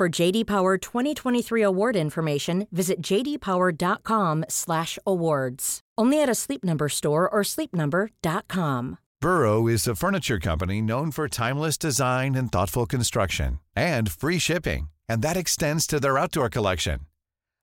For 0.00 0.08
JD 0.08 0.46
Power 0.46 0.78
2023 0.78 1.60
award 1.60 1.94
information, 1.94 2.66
visit 2.72 3.02
jdpower.com/awards. 3.02 5.80
Only 5.98 6.22
at 6.22 6.28
a 6.30 6.34
Sleep 6.34 6.64
Number 6.64 6.88
store 6.88 7.28
or 7.28 7.42
sleepnumber.com. 7.42 8.96
Burrow 9.20 9.68
is 9.68 9.86
a 9.86 9.94
furniture 9.94 10.38
company 10.38 10.80
known 10.80 11.10
for 11.10 11.28
timeless 11.28 11.76
design 11.76 12.34
and 12.34 12.50
thoughtful 12.50 12.86
construction 12.86 13.60
and 13.76 14.10
free 14.10 14.38
shipping, 14.38 14.88
and 15.06 15.20
that 15.20 15.36
extends 15.36 15.86
to 15.88 16.00
their 16.00 16.16
outdoor 16.16 16.48
collection. 16.48 17.00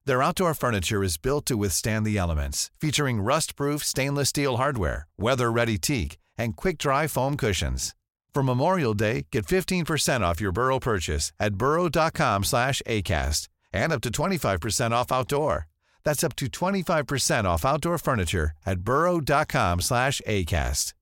Their 0.05 0.21
outdoor 0.21 0.53
furniture 0.53 1.03
is 1.03 1.17
built 1.17 1.47
to 1.47 1.57
withstand 1.57 2.05
the 2.05 2.19
elements, 2.19 2.69
featuring 2.79 3.19
rust-proof 3.19 3.83
stainless 3.83 4.29
steel 4.29 4.57
hardware, 4.57 5.07
weather-ready 5.17 5.79
teak, 5.79 6.19
and 6.37 6.55
quick-dry 6.55 7.07
foam 7.07 7.35
cushions. 7.35 7.95
For 8.37 8.43
Memorial 8.43 8.93
Day, 8.93 9.25
get 9.31 9.47
15% 9.47 10.21
off 10.21 10.39
your 10.39 10.51
Burrow 10.51 10.77
purchase 10.77 11.31
at 11.39 11.55
burrow.com/acast 11.55 13.49
and 13.73 13.91
up 13.91 14.01
to 14.01 14.11
25% 14.11 14.93
off 14.93 15.11
outdoor. 15.11 15.65
That's 16.03 16.23
up 16.23 16.35
to 16.35 16.45
25% 16.45 17.47
off 17.47 17.65
outdoor 17.65 17.97
furniture 17.97 18.51
at 18.63 18.81
burrow.com/acast. 18.81 20.93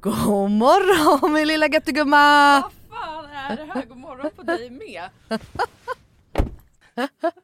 God 0.00 0.50
morgon 0.50 1.32
min 1.32 1.46
lilla 1.46 1.68
göttegumma! 1.68 2.62
Vad 2.62 2.72
fan 2.90 3.24
är 3.24 3.56
det 3.56 3.64
här? 3.74 3.86
God 3.86 3.98
morgon 3.98 4.30
på 4.36 4.42
dig 4.42 4.70
med. 4.70 5.10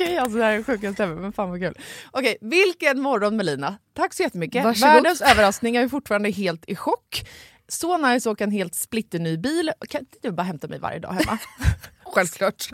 Okej, 0.00 0.18
alltså 0.18 0.38
det 0.38 0.44
här 0.44 0.52
är 0.52 0.62
sjukaste 0.62 1.04
ever, 1.04 1.14
men 1.14 1.32
fan 1.32 1.50
vad 1.50 1.60
kul. 1.60 1.74
Okej, 2.10 2.36
vilken 2.40 3.00
morgon 3.00 3.36
Melina. 3.36 3.78
Tack 3.94 4.14
så 4.14 4.22
jättemycket. 4.22 4.64
Varsågod. 4.64 4.94
Världens 4.94 5.20
överraskning, 5.20 5.74
jag 5.74 5.84
är 5.84 5.88
fortfarande 5.88 6.30
helt 6.30 6.64
i 6.68 6.76
chock. 6.76 7.28
Så 7.68 7.96
nice 7.98 8.28
att 8.28 8.32
åka 8.32 8.44
en 8.44 8.50
helt 8.50 8.74
splitterny 8.74 9.36
bil. 9.36 9.72
Kan 9.88 10.00
inte 10.00 10.18
du 10.22 10.30
bara 10.30 10.42
hämta 10.42 10.68
mig 10.68 10.78
varje 10.78 10.98
dag 10.98 11.12
hemma? 11.12 11.38
Självklart. 12.04 12.70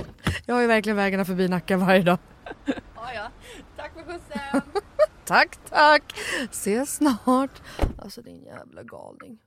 Jag 0.46 0.54
har 0.54 0.62
ju 0.62 0.66
verkligen 0.66 0.96
vägarna 0.96 1.24
förbi 1.24 1.48
Nacka 1.48 1.76
varje 1.76 2.02
dag. 2.02 2.18
ja, 2.94 3.12
ja. 3.14 3.30
Tack 3.76 3.92
för 3.94 4.02
skjutsen. 4.02 4.62
Tack 5.24 5.56
tack. 5.68 6.02
Ses 6.50 6.96
snart. 6.96 7.62
Alltså 7.98 8.22
din 8.22 8.42
jävla 8.42 8.82
galning. 8.82 9.38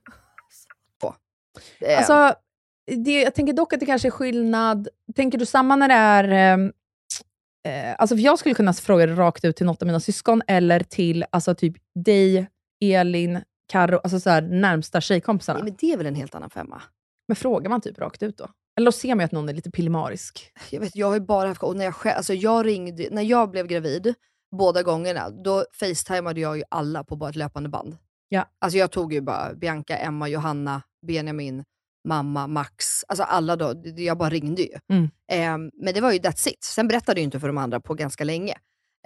Så. 1.00 1.14
Alltså, 1.96 2.34
det, 3.04 3.22
jag 3.22 3.34
tänker 3.34 3.52
dock 3.52 3.72
att 3.72 3.80
det 3.80 3.86
kanske 3.86 4.08
är 4.08 4.12
skillnad. 4.12 4.88
Tänker 5.16 5.38
du 5.38 5.46
samma 5.46 5.76
när 5.76 5.88
det 5.88 5.94
är... 5.94 6.72
Eh, 7.66 7.94
alltså 7.98 8.16
för 8.16 8.22
jag 8.22 8.38
skulle 8.38 8.54
kunna 8.54 8.72
fråga 8.72 9.06
det 9.06 9.14
rakt 9.14 9.44
ut 9.44 9.56
till 9.56 9.66
något 9.66 9.82
av 9.82 9.86
mina 9.86 10.00
syskon, 10.00 10.42
eller 10.46 10.80
till 10.80 11.24
alltså 11.30 11.54
typ 11.54 11.76
dig, 12.04 12.48
Elin, 12.84 13.40
Karo, 13.68 14.00
alltså 14.02 14.20
så 14.20 14.30
här, 14.30 14.42
närmsta 14.42 15.00
tjejkompisarna. 15.00 15.58
Nej, 15.58 15.64
men 15.64 15.76
det 15.80 15.92
är 15.92 15.96
väl 15.96 16.06
en 16.06 16.14
helt 16.14 16.34
annan 16.34 16.50
femma. 16.50 16.82
Men 17.28 17.36
frågar 17.36 17.70
man 17.70 17.80
typ 17.80 17.98
rakt 17.98 18.22
ut 18.22 18.38
då? 18.38 18.48
Eller 18.76 18.84
då 18.84 18.92
ser 18.92 19.08
man 19.08 19.18
ju 19.18 19.24
att 19.24 19.32
någon 19.32 19.48
är 19.48 19.54
lite 19.54 19.70
pillemarisk. 19.70 20.52
Jag, 20.70 20.80
vet, 20.80 20.96
jag 20.96 21.06
har 21.06 21.14
ju 21.14 21.20
bara 21.20 21.48
haft, 21.48 21.62
och 21.62 21.76
när 21.76 21.84
jag, 21.84 21.94
själv, 21.94 22.16
alltså 22.16 22.34
jag 22.34 22.66
ringde, 22.66 23.08
när 23.10 23.22
jag 23.22 23.50
blev 23.50 23.66
gravid, 23.66 24.14
båda 24.56 24.82
gångerna, 24.82 25.30
då 25.30 25.64
facetimade 25.80 26.40
jag 26.40 26.56
ju 26.56 26.62
alla 26.68 27.04
på 27.04 27.16
bara 27.16 27.30
ett 27.30 27.36
löpande 27.36 27.68
band. 27.68 27.96
Ja. 28.28 28.48
Alltså 28.58 28.78
jag 28.78 28.90
tog 28.90 29.12
ju 29.12 29.20
bara 29.20 29.54
Bianca, 29.54 29.96
Emma, 29.96 30.28
Johanna, 30.28 30.82
Benjamin, 31.06 31.64
mamma, 32.04 32.46
Max, 32.46 33.04
alltså 33.08 33.22
alla 33.24 33.56
då, 33.56 33.74
jag 33.96 34.18
bara 34.18 34.30
ringde 34.30 34.62
ju. 34.62 34.78
Mm. 34.90 35.10
Ehm, 35.32 35.70
men 35.82 35.94
det 35.94 36.00
var 36.00 36.12
ju 36.12 36.18
that's 36.18 36.48
it. 36.48 36.64
Sen 36.64 36.88
berättade 36.88 37.20
jag 37.20 37.24
inte 37.24 37.40
för 37.40 37.46
de 37.46 37.58
andra 37.58 37.80
på 37.80 37.94
ganska 37.94 38.24
länge. 38.24 38.54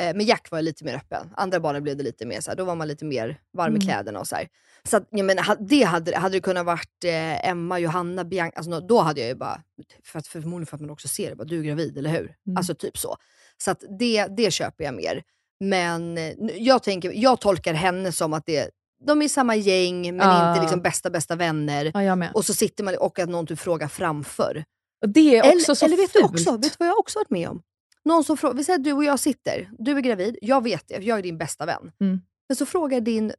Eh, 0.01 0.17
men 0.17 0.27
Jack 0.27 0.51
var 0.51 0.59
ju 0.59 0.65
lite 0.65 0.85
mer 0.85 0.95
öppen. 0.95 1.31
Andra 1.37 1.61
barnen 1.61 1.83
blev 1.83 1.97
det 1.97 2.03
lite 2.03 2.27
mer 2.27 2.41
så 2.41 2.51
här, 2.51 2.57
då 2.57 2.65
var 2.65 2.75
man 2.77 2.89
lite 2.89 3.05
mer 3.05 3.41
varm 3.57 3.73
i 3.73 3.77
Mm. 3.77 3.81
kläderna 3.81 4.21
och 4.21 4.27
så 4.27 4.37
här. 4.37 4.49
Så 4.85 4.97
att, 4.97 5.09
jag 5.11 5.25
menar, 5.27 5.57
det 5.69 5.83
hade, 5.83 6.17
hade 6.17 6.37
det 6.37 6.41
kunnat 6.41 6.67
varit 6.67 7.05
eh, 7.05 7.49
Emma, 7.49 7.79
Johanna, 7.79 8.25
Bianca, 8.25 8.57
alltså, 8.57 8.81
då 8.81 9.01
hade 9.01 9.21
jag 9.21 9.29
ju 9.29 9.35
bara, 9.35 9.63
för 10.05 10.19
att, 10.19 10.27
förmodligen 10.27 10.67
för 10.67 10.77
att 10.77 10.81
man 10.81 10.91
också 10.91 11.09
ser 11.09 11.31
det, 11.31 11.37
bara, 11.37 11.45
du 11.45 11.59
är 11.59 11.63
gravid, 11.63 11.99
eller 11.99 12.11
hur? 12.11 12.35
Mm. 12.47 12.57
Alltså 12.57 12.75
typ 12.75 12.99
så. 12.99 13.17
Så 13.59 13.71
att 13.71 13.85
det, 13.99 14.27
det 14.27 14.51
köper 14.51 14.85
jag 14.85 14.95
mer. 14.95 15.23
Men 15.61 16.19
eh, 16.19 16.33
jag, 16.57 16.83
tänker, 16.83 17.13
jag 17.15 17.41
tolkar 17.41 17.75
henne 17.75 18.13
som 18.13 18.33
att 18.33 18.47
det, 18.47 18.71
de 19.07 19.23
är 19.23 19.27
i 19.27 19.29
samma 19.29 19.57
gäng, 19.57 20.17
men 20.17 20.21
Ah. 20.29 20.51
inte 20.51 20.61
liksom 20.63 20.83
bästa 20.83 21.11
bästa 21.11 21.37
vänner. 21.37 21.91
Ja. 22.03 22.29
Och 22.35 22.45
så 22.45 22.55
sitter 22.55 22.85
man 22.85 22.97
och 22.97 23.19
att 23.19 23.29
någon 23.29 23.47
typ 23.47 23.59
frågar 23.61 23.89
framför. 23.89 24.65
Och 25.03 25.09
det 25.09 25.37
är 25.39 25.41
också 25.43 25.53
Eller, 25.53 25.75
så 25.75 25.85
eller 25.87 25.97
vet, 25.97 26.13
du 26.13 26.19
fult. 26.21 26.31
också, 26.33 26.53
vet 26.53 26.63
du 26.63 26.77
vad 26.79 26.89
jag 26.89 26.99
också 26.99 27.19
varit 27.19 27.31
med 27.31 27.49
om? 27.49 27.63
Någon 28.05 28.25
som 28.25 28.37
frågar, 28.37 28.55
vi 28.57 28.65
säger 28.65 28.79
att 28.79 28.85
du 28.85 28.93
och 28.93 29.05
jag 29.05 29.21
sitter, 29.21 29.71
du 29.79 29.97
är 29.97 30.01
gravid, 30.01 30.39
jag 30.43 30.63
vet 30.65 30.89
det, 30.89 30.97
jag 30.99 31.19
är 31.19 31.23
din 31.23 31.39
bästa 31.39 31.67
vän. 31.67 31.93
Mm. 32.01 32.21
Men 32.49 32.57
så 32.57 32.67
frågar 32.67 33.01
din 33.01 33.33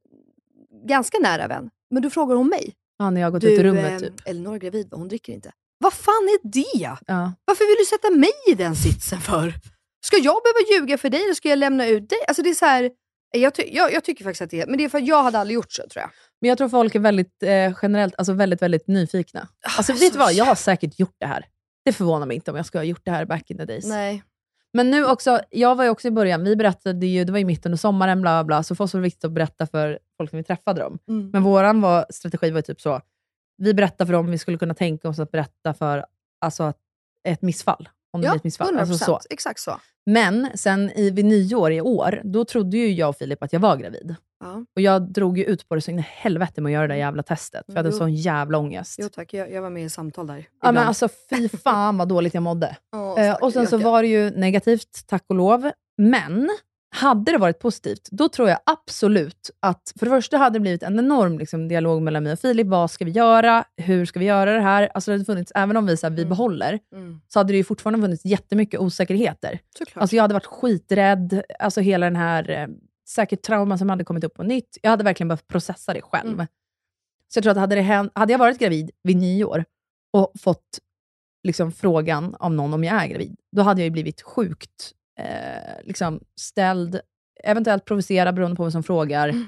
ganska 0.87 1.17
nära 1.19 1.47
vän, 1.47 1.69
men 1.91 2.01
du 2.01 2.09
frågar 2.09 2.35
om 2.35 2.47
mig. 2.49 2.73
Ja, 2.97 3.09
när 3.09 3.21
jag 3.21 3.25
har 3.27 3.31
gått 3.31 3.41
Du, 3.41 3.53
ut 3.53 3.59
ur 3.59 3.63
rummet 3.63 3.91
eh, 3.91 3.97
typ. 3.99 4.13
Elinor 4.27 4.55
är 4.55 4.59
gravid, 4.59 4.87
hon 4.91 5.07
dricker 5.07 5.33
inte. 5.33 5.51
Vad 5.77 5.93
fan 5.93 6.13
är 6.23 6.47
det? 6.47 6.97
Ja. 7.07 7.33
Varför 7.45 7.65
vill 7.67 7.75
du 7.79 7.85
sätta 7.85 8.09
mig 8.09 8.31
i 8.51 8.53
den 8.55 8.75
sitsen 8.75 9.21
för? 9.21 9.53
Ska 10.05 10.17
jag 10.17 10.41
behöva 10.43 10.59
ljuga 10.81 10.97
för 10.97 11.09
dig 11.09 11.23
eller 11.23 11.33
ska 11.33 11.49
jag 11.49 11.59
lämna 11.59 11.87
ut 11.87 12.09
dig? 12.09 12.17
Alltså 12.27 12.43
det 12.43 12.49
är 12.49 12.53
så 12.53 12.65
här, 12.65 12.91
jag, 13.41 13.53
ty- 13.55 13.69
jag, 13.71 13.93
jag 13.93 14.03
tycker 14.03 14.23
faktiskt 14.23 14.41
att 14.41 14.49
det 14.49 14.61
är, 14.61 14.67
men 14.67 14.77
det 14.77 14.83
är 14.83 14.89
för 14.89 14.97
att 14.97 15.07
jag 15.07 15.23
hade 15.23 15.39
aldrig 15.39 15.55
gjort 15.55 15.71
så 15.71 15.81
tror 15.87 16.01
jag. 16.01 16.09
Men 16.41 16.49
jag 16.49 16.57
tror 16.57 16.69
folk 16.69 16.95
är 16.95 16.99
väldigt 16.99 17.43
eh, 17.43 17.73
generellt 17.81 18.13
alltså 18.17 18.33
väldigt, 18.33 18.61
väldigt 18.61 18.87
nyfikna. 18.87 19.47
Alltså, 19.77 19.93
Ah, 19.93 19.95
vet 19.95 20.13
du 20.13 20.19
vad? 20.19 20.33
Jag 20.33 20.45
har 20.45 20.55
säkert 20.55 20.99
gjort 20.99 21.15
det 21.19 21.25
här. 21.25 21.45
Det 21.85 21.93
förvånar 21.93 22.25
mig 22.25 22.35
inte 22.35 22.51
om 22.51 22.57
jag 22.57 22.65
skulle 22.65 22.79
ha 22.79 22.85
gjort 22.85 23.01
det 23.05 23.11
här 23.11 23.25
back 23.25 23.51
in 23.51 23.57
the 23.57 23.65
days. 23.65 23.85
Nej. 23.85 24.23
Men 24.73 24.91
nu 24.91 25.05
också, 25.05 25.39
jag 25.49 25.75
var 25.75 25.83
ju 25.83 25.89
också 25.89 26.07
i 26.07 26.11
början, 26.11 26.43
vi 26.43 26.55
berättade 26.55 27.05
ju, 27.05 27.23
det 27.23 27.31
var 27.31 27.39
ju 27.39 27.45
mitt 27.45 27.65
under 27.65 27.77
sommaren, 27.77 28.21
bla 28.21 28.43
bla, 28.43 28.63
så 28.63 28.75
för 28.75 28.83
oss 28.83 28.93
var 28.93 29.01
det 29.01 29.03
viktigt 29.03 29.25
att 29.25 29.31
berätta 29.31 29.67
för 29.67 29.99
folk 30.17 30.31
när 30.31 30.37
vi 30.37 30.43
träffade 30.43 30.81
dem. 30.81 30.99
Mm. 31.07 31.29
Men 31.29 31.43
våran 31.43 31.81
var, 31.81 32.05
strategi 32.09 32.51
var 32.51 32.57
ju 32.57 32.61
typ 32.61 32.81
så, 32.81 33.01
vi 33.57 33.73
berättar 33.73 34.05
för 34.05 34.13
dem, 34.13 34.31
vi 34.31 34.37
skulle 34.37 34.57
kunna 34.57 34.73
tänka 34.73 35.09
oss 35.09 35.19
att 35.19 35.31
berätta 35.31 35.73
för 35.73 36.05
alltså, 36.41 36.73
ett 37.27 37.41
missfall. 37.41 37.89
Om 38.13 38.21
det 38.21 38.27
Ja, 38.27 38.35
ett 38.35 38.43
missfall. 38.43 38.75
100%. 38.75 38.79
Alltså, 38.79 39.05
så. 39.05 39.19
Exakt 39.29 39.59
så. 39.59 39.79
Men 40.05 40.49
sen 40.55 40.91
i, 40.91 41.09
vid 41.09 41.25
nyår 41.25 41.71
i 41.71 41.81
år, 41.81 42.21
då 42.23 42.45
trodde 42.45 42.77
ju 42.77 42.91
jag 42.93 43.09
och 43.09 43.15
Filip 43.17 43.43
att 43.43 43.53
jag 43.53 43.59
var 43.59 43.77
gravid. 43.77 44.15
Ja. 44.39 44.65
Och 44.75 44.81
jag 44.81 45.01
drog 45.01 45.37
ju 45.37 45.43
ut 45.43 45.69
på 45.69 45.75
det 45.75 45.81
så 45.81 45.91
in 45.91 45.99
i 45.99 46.05
helvete 46.09 46.61
med 46.61 46.69
att 46.69 46.73
göra 46.73 46.87
det 46.87 46.93
där 46.93 46.99
jävla 46.99 47.23
testet. 47.23 47.65
För 47.65 47.73
jag 47.73 47.77
hade 47.77 47.89
Jo. 47.89 47.97
sån 47.97 48.13
jävla 48.15 48.57
ångest. 48.57 48.99
Jo 49.01 49.09
tack, 49.09 49.33
jag, 49.33 49.51
jag 49.51 49.61
var 49.61 49.69
med 49.69 49.83
i 49.85 49.89
samtal 49.89 50.27
där. 50.27 50.45
Ja, 50.61 50.71
men 50.71 50.87
alltså 50.87 51.09
fy 51.29 51.49
fan 51.63 51.97
vad 51.97 52.07
dåligt 52.07 52.33
jag 52.33 52.43
mådde. 52.43 52.77
Åh, 52.95 53.21
Eh, 53.21 53.35
och 53.35 53.53
sen 53.53 53.67
så 53.67 53.77
var 53.77 54.01
det 54.01 54.07
ju 54.07 54.29
negativt, 54.31 55.07
tack 55.07 55.23
och 55.27 55.35
lov. 55.35 55.71
Men 55.97 56.49
hade 56.93 57.31
det 57.31 57.37
varit 57.37 57.59
positivt, 57.59 58.07
då 58.11 58.29
tror 58.29 58.49
jag 58.49 58.59
absolut 58.65 59.51
att, 59.59 59.93
för 59.99 60.05
det 60.05 60.09
första 60.09 60.37
hade 60.37 60.55
det 60.55 60.59
blivit 60.59 60.83
en 60.83 60.99
enorm 60.99 61.39
liksom, 61.39 61.67
dialog 61.67 62.01
mellan 62.01 62.23
mig 62.23 62.33
och 62.33 62.39
Filip. 62.39 62.67
Vad 62.67 62.91
ska 62.91 63.05
vi 63.05 63.11
göra? 63.11 63.63
Hur 63.77 64.05
ska 64.05 64.19
vi 64.19 64.25
göra 64.25 64.53
det 64.53 64.61
här? 64.61 64.89
Alltså 64.93 65.11
det 65.11 65.15
hade 65.15 65.25
funnits, 65.25 65.51
även 65.55 65.77
om 65.77 65.85
vi, 65.85 65.97
så 65.97 66.07
här, 66.07 66.11
vi 66.15 66.21
Mm. 66.21 66.29
behåller, 66.29 66.79
Mm. 66.95 67.21
så 67.27 67.39
hade 67.39 67.53
det 67.53 67.57
ju 67.57 67.63
fortfarande 67.63 68.01
funnits 68.05 68.25
jättemycket 68.25 68.79
osäkerheter. 68.79 69.59
Såklart. 69.77 70.01
Alltså 70.01 70.15
jag 70.15 70.23
hade 70.23 70.33
varit 70.33 70.45
skiträdd, 70.45 71.43
alltså 71.59 71.81
hela 71.81 72.05
den 72.05 72.15
här 72.15 72.49
eh, 72.49 72.67
säkert 73.09 73.41
trauman 73.41 73.77
som 73.77 73.89
hade 73.89 74.03
kommit 74.03 74.23
upp 74.23 74.33
på 74.33 74.43
nytt. 74.43 74.77
Jag 74.81 74.89
hade 74.89 75.03
verkligen 75.03 75.27
behövt 75.27 75.47
processa 75.47 75.93
det 75.93 76.01
själv. 76.01 76.33
Mm. 76.33 76.47
Så 77.27 77.37
jag 77.37 77.43
tror 77.43 77.51
att 77.51 77.57
hade, 77.57 77.75
det 77.75 77.81
hänt, 77.81 78.11
hade 78.15 78.31
jag 78.33 78.39
varit 78.39 78.59
gravid 78.59 78.91
vid 79.03 79.17
nyår 79.17 79.65
och 80.13 80.31
fått 80.39 80.79
liksom, 81.43 81.71
frågan 81.71 82.35
av 82.39 82.53
någon 82.53 82.73
om 82.73 82.83
jag 82.83 83.03
är 83.03 83.07
gravid, 83.07 83.35
då 83.55 83.61
hade 83.61 83.81
jag 83.81 83.85
ju 83.85 83.91
blivit 83.91 84.21
sjukt 84.21 84.91
eh, 85.19 85.83
liksom, 85.83 86.19
ställd, 86.39 86.99
eventuellt 87.43 87.85
provocerad 87.85 88.35
beroende 88.35 88.55
på 88.55 88.63
vem 88.63 88.71
som 88.71 88.83
frågar. 88.83 89.29
Mm. 89.29 89.47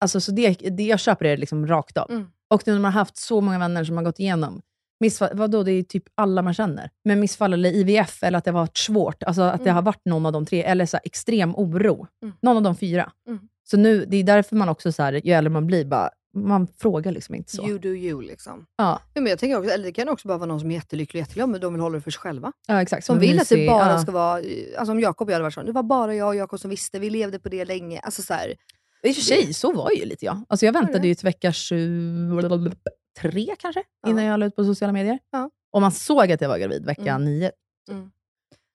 Alltså, 0.00 0.20
så 0.20 0.32
det, 0.32 0.52
det, 0.52 0.82
jag 0.82 1.00
köper 1.00 1.24
det 1.24 1.36
liksom 1.36 1.66
rakt 1.66 1.96
av. 1.96 2.10
Mm. 2.10 2.26
Och 2.50 2.62
nu 2.66 2.72
när 2.72 2.80
man 2.80 2.92
har 2.92 3.00
haft 3.00 3.16
så 3.16 3.40
många 3.40 3.58
vänner 3.58 3.84
som 3.84 3.96
har 3.96 4.04
gått 4.04 4.18
igenom 4.20 4.60
missfall, 5.00 5.30
vadå, 5.32 5.62
det 5.62 5.72
är 5.72 5.82
typ 5.82 6.04
alla 6.14 6.42
man 6.42 6.54
känner. 6.54 6.90
Men 7.04 7.20
missfall 7.20 7.52
eller 7.52 7.70
IVF, 7.72 8.22
eller 8.22 8.38
att 8.38 8.44
det 8.44 8.50
har 8.50 8.60
varit 8.60 8.76
svårt, 8.78 9.22
alltså 9.22 9.42
att 9.42 9.58
det 9.58 9.70
Mm. 9.70 9.74
har 9.74 9.82
varit 9.82 10.04
någon 10.04 10.26
av 10.26 10.32
de 10.32 10.46
tre, 10.46 10.62
eller 10.62 10.86
så 10.86 10.96
här, 10.96 11.02
extrem 11.04 11.56
oro. 11.56 12.06
Mm. 12.22 12.34
Någon 12.42 12.56
av 12.56 12.62
de 12.62 12.76
fyra. 12.76 13.12
Mm. 13.28 13.40
Så 13.70 13.76
nu, 13.76 14.04
det 14.08 14.16
är 14.16 14.24
därför 14.24 14.56
man 14.56 14.68
också, 14.68 14.92
så 14.92 15.02
här, 15.02 15.12
ju 15.26 15.32
äldre 15.32 15.50
man 15.50 15.66
blir, 15.66 15.84
bara, 15.84 16.10
man 16.34 16.66
frågar 16.66 17.12
liksom 17.12 17.34
inte 17.34 17.56
så. 17.56 17.68
You 17.68 17.78
do 17.78 17.88
you 17.88 18.22
liksom. 18.22 18.66
Ja, 18.76 19.00
Ja, 19.14 19.20
men 19.20 19.30
jag 19.30 19.38
tänker 19.38 19.58
också, 19.58 19.70
eller 19.70 19.84
det 19.84 19.92
kan 19.92 20.08
också 20.08 20.28
bara 20.28 20.38
vara 20.38 20.46
någon 20.48 20.60
som 20.60 20.70
är 20.70 20.74
jättelycklig 20.74 21.20
och 21.22 21.26
jätteglad, 21.28 21.48
men 21.48 21.60
de 21.60 21.72
vill 21.72 21.80
hålla 21.82 21.94
det 21.96 22.00
för 22.02 22.10
sig 22.10 22.20
själva. 22.20 22.52
ja 22.66 22.82
exakt. 22.82 23.06
Som 23.06 23.14
Som 23.14 23.20
vill 23.20 23.40
att 23.40 23.48
det 23.48 23.66
bara 23.66 23.90
ja. 23.92 23.98
ska 23.98 24.12
vara, 24.12 24.42
alltså 24.78 24.92
om 24.92 25.00
Jakob 25.00 25.28
och 25.28 25.32
jag 25.32 25.34
hade 25.34 25.42
varit 25.42 25.54
så, 25.54 25.62
det 25.62 25.72
var 25.72 25.82
bara 25.82 26.14
jag 26.14 26.28
och 26.28 26.36
Jakob 26.36 26.60
som 26.60 26.70
visste, 26.70 26.98
vi 26.98 27.10
levde 27.10 27.38
på 27.38 27.48
det 27.48 27.64
länge. 27.64 28.00
Alltså 28.00 28.22
så 28.22 28.34
här, 28.34 28.54
I 29.02 29.10
och 29.10 29.14
för 29.14 29.22
sig, 29.22 29.54
så 29.54 29.72
var 29.72 29.90
ju 29.90 30.04
lite 30.04 30.24
jag. 30.24 30.44
Alltså 30.48 30.66
jag 30.66 30.72
väntade 30.72 31.08
ju 31.08 31.14
till 31.14 31.24
vecka 31.24 31.52
23 31.52 33.54
kanske, 33.58 33.82
Ja. 34.02 34.08
innan 34.10 34.24
jag 34.24 34.40
la 34.40 34.46
ut 34.46 34.56
på 34.56 34.64
sociala 34.64 34.92
medier. 34.92 35.18
Ja. 35.30 35.50
Och 35.72 35.80
man 35.80 35.92
såg 35.92 36.32
att 36.32 36.40
jag 36.40 36.48
var 36.48 36.58
gravid 36.58 36.84
vecka 36.86 37.10
Mm. 37.14 37.24
9. 37.24 37.50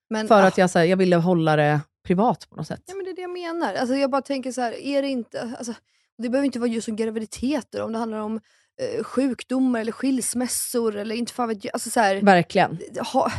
men, 0.10 0.28
För 0.28 0.44
ah, 0.44 0.48
att 0.48 0.58
jag, 0.58 0.70
så 0.70 0.80
här, 0.80 0.86
jag 0.86 0.98
ville 0.98 1.16
hålla 1.16 1.56
det 1.56 1.80
privat 2.08 2.50
på 2.50 2.56
något 2.56 2.68
sätt. 2.68 2.82
Ja 2.86 2.96
men 2.96 3.06
det 3.06 3.12
är 3.12 3.16
det 3.16 3.22
jag 3.22 3.32
menar. 3.32 3.74
Alltså 3.76 3.96
jag 3.96 4.10
bara 4.12 4.22
tänker 4.22 4.52
så 4.52 4.62
här, 4.62 4.72
är 4.82 5.02
det 5.02 5.08
inte, 5.08 5.56
alltså, 5.58 5.74
det 6.24 6.30
behöver 6.30 6.46
inte 6.46 6.60
vara 6.60 6.70
just 6.70 6.88
om 6.88 6.96
graviditeter, 6.96 7.82
om 7.82 7.92
det 7.92 7.98
handlar 8.00 8.18
om 8.20 8.40
eh, 8.82 9.04
sjukdomar 9.04 9.80
eller 9.82 9.92
skilsmässor 9.92 10.96
eller 10.96 11.16
inte 11.16 11.34
fan 11.34 11.48
vet 11.50 11.64
jag. 11.66 11.74
Alltså 11.74 11.90
så 11.90 12.00
här, 12.00 12.22
Verkligen. 12.22 12.78
ha, 13.14 13.32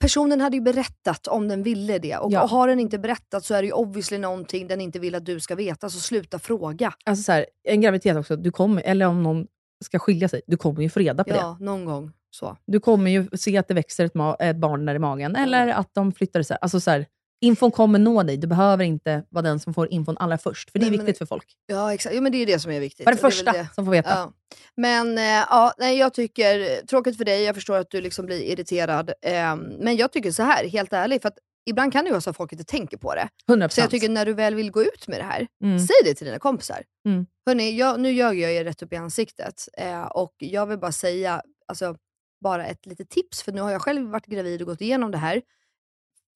personen 0.00 0.40
hade 0.40 0.56
ju 0.56 0.62
berättat 0.62 1.26
om 1.26 1.48
den 1.48 1.62
ville 1.62 1.98
det. 1.98 2.16
Och, 2.16 2.32
Ja. 2.32 2.42
och 2.42 2.48
har 2.48 2.68
den 2.68 2.80
inte 2.80 2.98
berättat 2.98 3.44
så 3.44 3.54
är 3.54 3.62
det 3.62 3.66
ju 3.66 3.72
obviously 3.72 4.18
någonting 4.18 4.68
den 4.68 4.80
inte 4.80 4.98
vill 4.98 5.14
att 5.14 5.26
du 5.26 5.40
ska 5.40 5.54
veta. 5.54 5.90
Så 5.90 6.00
sluta 6.00 6.38
fråga. 6.38 6.92
Alltså 7.04 7.22
så 7.22 7.32
här, 7.32 7.46
en 7.68 7.80
graviditet 7.80 8.16
också, 8.16 8.36
du 8.36 8.50
kommer, 8.50 8.82
eller 8.82 9.06
om 9.06 9.22
någon 9.22 9.46
ska 9.84 9.98
skilja 9.98 10.28
sig, 10.28 10.42
du 10.46 10.56
kommer 10.56 10.82
ju 10.82 10.90
få 10.90 11.00
reda 11.00 11.24
på 11.24 11.30
det. 11.30 11.36
Ja, 11.36 11.56
någon 11.60 11.84
gång. 11.84 12.12
Så. 12.30 12.56
Du 12.66 12.80
kommer 12.80 13.10
ju 13.10 13.28
se 13.34 13.56
att 13.58 13.68
det 13.68 13.74
växer 13.74 14.04
ett, 14.04 14.12
ett 14.40 14.56
barn 14.56 14.86
där 14.86 14.94
i 14.94 14.98
magen, 14.98 15.36
eller 15.36 15.68
att 15.68 15.90
de 15.94 16.12
flyttar 16.12 16.40
isär. 16.40 16.58
Alltså 16.60 16.80
så 16.80 16.90
här, 16.90 17.06
infon 17.40 17.70
kommer 17.70 17.98
nå 17.98 18.22
dig. 18.22 18.36
Du 18.36 18.46
behöver 18.46 18.84
inte 18.84 19.24
vara 19.30 19.42
den 19.42 19.60
som 19.60 19.74
får 19.74 19.88
infon 19.92 20.16
allra 20.18 20.38
först, 20.38 20.70
för 20.70 20.78
det 20.78 20.86
är 20.86 20.90
Nej, 20.90 20.98
men- 20.98 21.06
viktigt 21.06 21.18
för 21.18 21.26
folk. 21.26 21.46
Ja, 21.66 21.94
exakt. 21.94 22.14
Ja, 22.14 22.20
men 22.20 22.32
det 22.32 22.38
är 22.38 22.46
det 22.46 22.58
som 22.58 22.70
är 22.72 22.80
viktigt. 22.80 23.06
Var 23.06 23.12
det 23.12 23.18
första 23.18 23.52
det. 23.52 23.68
som 23.74 23.84
får 23.84 23.92
veta. 23.92 24.08
Ja. 24.10 24.32
Men 24.76 25.18
eh, 25.18 25.24
ja, 25.24 25.72
nej, 25.78 25.98
jag 25.98 26.14
tycker, 26.14 26.86
tråkigt 26.86 27.16
för 27.16 27.24
dig, 27.24 27.42
jag 27.42 27.54
förstår 27.54 27.76
att 27.78 27.90
du 27.90 28.00
liksom 28.00 28.26
blir 28.26 28.40
irriterad. 28.42 29.12
Eh, 29.22 29.56
men 29.78 29.96
jag 29.96 30.12
tycker 30.12 30.30
så 30.32 30.42
här, 30.42 30.68
helt 30.68 30.92
ärligt, 30.92 31.22
för 31.22 31.28
att 31.28 31.38
ibland 31.70 31.92
kan 31.92 32.04
det 32.04 32.10
vara 32.10 32.20
så 32.20 32.30
att 32.30 32.36
folk 32.36 32.52
inte 32.52 32.64
tänker 32.64 32.96
på 32.96 33.14
det. 33.14 33.28
100%. 33.48 33.68
Så 33.68 33.80
jag 33.80 33.90
tycker 33.90 34.08
när 34.08 34.26
du 34.26 34.32
väl 34.32 34.54
vill 34.54 34.70
gå 34.70 34.82
ut 34.82 35.08
med 35.08 35.18
det 35.20 35.24
här, 35.24 35.46
Mm. 35.64 35.78
säg 35.78 35.96
det 36.04 36.14
till 36.14 36.26
dina 36.26 36.38
kompisar. 36.38 36.82
Mm. 37.08 37.26
Hörrni, 37.46 37.76
jag, 37.78 38.00
nu 38.00 38.12
ljög 38.12 38.38
jag 38.40 38.52
er 38.52 38.64
rätt 38.64 38.82
upp 38.82 38.92
i 38.92 38.96
ansiktet 38.96 39.68
eh, 39.78 40.02
och 40.02 40.34
jag 40.38 40.66
vill 40.66 40.78
bara 40.78 40.92
säga, 40.92 41.42
alltså, 41.68 41.96
bara 42.44 42.66
ett 42.66 42.86
litet 42.86 43.10
tips, 43.10 43.42
för 43.42 43.52
nu 43.52 43.60
har 43.60 43.70
jag 43.70 43.82
själv 43.82 44.10
varit 44.10 44.26
gravid 44.26 44.60
och 44.60 44.66
gått 44.66 44.80
igenom 44.80 45.10
det 45.10 45.18
här. 45.18 45.42